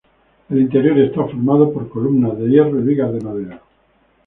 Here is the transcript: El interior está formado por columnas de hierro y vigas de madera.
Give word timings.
El 0.49 0.59
interior 0.59 0.97
está 0.97 1.21
formado 1.25 1.71
por 1.71 1.87
columnas 1.87 2.35
de 2.39 2.49
hierro 2.49 2.79
y 2.79 2.83
vigas 2.85 3.13
de 3.13 3.21
madera. 3.21 3.61